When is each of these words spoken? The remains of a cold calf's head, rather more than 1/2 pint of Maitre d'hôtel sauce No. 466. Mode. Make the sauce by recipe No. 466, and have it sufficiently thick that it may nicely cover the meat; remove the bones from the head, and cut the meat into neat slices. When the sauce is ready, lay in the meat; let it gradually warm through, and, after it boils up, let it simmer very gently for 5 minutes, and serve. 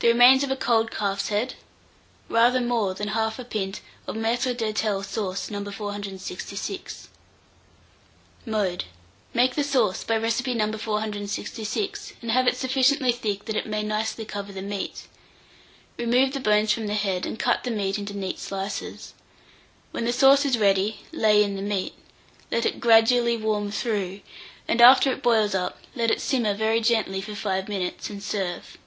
The 0.00 0.12
remains 0.12 0.44
of 0.44 0.50
a 0.52 0.56
cold 0.56 0.92
calf's 0.92 1.26
head, 1.26 1.54
rather 2.28 2.60
more 2.60 2.94
than 2.94 3.08
1/2 3.08 3.50
pint 3.50 3.80
of 4.06 4.14
Maitre 4.14 4.54
d'hôtel 4.54 5.04
sauce 5.04 5.50
No. 5.50 5.64
466. 5.68 7.08
Mode. 8.46 8.84
Make 9.34 9.56
the 9.56 9.64
sauce 9.64 10.04
by 10.04 10.16
recipe 10.16 10.54
No. 10.54 10.70
466, 10.78 12.12
and 12.22 12.30
have 12.30 12.46
it 12.46 12.56
sufficiently 12.56 13.10
thick 13.10 13.46
that 13.46 13.56
it 13.56 13.66
may 13.66 13.82
nicely 13.82 14.24
cover 14.24 14.52
the 14.52 14.62
meat; 14.62 15.08
remove 15.96 16.32
the 16.32 16.38
bones 16.38 16.72
from 16.72 16.86
the 16.86 16.94
head, 16.94 17.26
and 17.26 17.36
cut 17.36 17.64
the 17.64 17.72
meat 17.72 17.98
into 17.98 18.14
neat 18.16 18.38
slices. 18.38 19.14
When 19.90 20.04
the 20.04 20.12
sauce 20.12 20.44
is 20.44 20.56
ready, 20.58 21.00
lay 21.10 21.42
in 21.42 21.56
the 21.56 21.60
meat; 21.60 21.94
let 22.52 22.64
it 22.64 22.78
gradually 22.78 23.36
warm 23.36 23.72
through, 23.72 24.20
and, 24.68 24.80
after 24.80 25.10
it 25.10 25.24
boils 25.24 25.56
up, 25.56 25.76
let 25.96 26.12
it 26.12 26.20
simmer 26.20 26.54
very 26.54 26.80
gently 26.80 27.20
for 27.20 27.34
5 27.34 27.68
minutes, 27.68 28.08
and 28.08 28.22
serve. 28.22 28.78